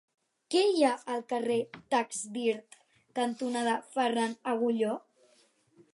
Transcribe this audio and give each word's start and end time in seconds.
Què 0.53 0.61
hi 0.69 0.85
ha 0.87 0.93
al 1.15 1.19
carrer 1.33 1.57
Taxdirt 1.95 2.79
cantonada 3.21 3.79
Ferran 3.93 4.37
Agulló? 4.55 4.99